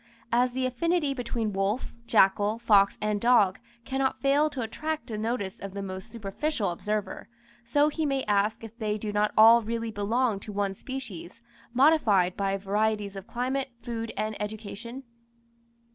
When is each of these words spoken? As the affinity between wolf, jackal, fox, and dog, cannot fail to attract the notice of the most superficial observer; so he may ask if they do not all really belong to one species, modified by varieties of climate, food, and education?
As 0.31 0.53
the 0.53 0.65
affinity 0.65 1.13
between 1.13 1.53
wolf, 1.53 1.93
jackal, 2.07 2.57
fox, 2.57 2.97
and 3.01 3.21
dog, 3.21 3.59
cannot 3.85 4.19
fail 4.19 4.49
to 4.49 4.63
attract 4.63 5.05
the 5.05 5.15
notice 5.15 5.59
of 5.59 5.75
the 5.75 5.83
most 5.83 6.09
superficial 6.09 6.71
observer; 6.71 7.29
so 7.65 7.87
he 7.87 8.03
may 8.07 8.23
ask 8.23 8.63
if 8.63 8.75
they 8.75 8.97
do 8.97 9.11
not 9.13 9.31
all 9.37 9.61
really 9.61 9.91
belong 9.91 10.39
to 10.39 10.51
one 10.51 10.73
species, 10.73 11.43
modified 11.71 12.35
by 12.35 12.57
varieties 12.57 13.15
of 13.15 13.27
climate, 13.27 13.69
food, 13.83 14.11
and 14.17 14.35
education? 14.41 15.03